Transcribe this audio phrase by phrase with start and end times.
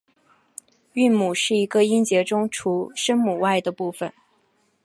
[0.93, 4.11] 韵母是一个音节中除声母外的部分。